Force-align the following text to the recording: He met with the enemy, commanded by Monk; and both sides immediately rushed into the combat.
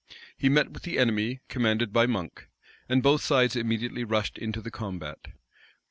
He 0.35 0.49
met 0.49 0.71
with 0.71 0.81
the 0.81 0.97
enemy, 0.97 1.41
commanded 1.47 1.93
by 1.93 2.07
Monk; 2.07 2.47
and 2.89 3.03
both 3.03 3.21
sides 3.21 3.55
immediately 3.55 4.03
rushed 4.03 4.39
into 4.39 4.59
the 4.59 4.71
combat. 4.71 5.27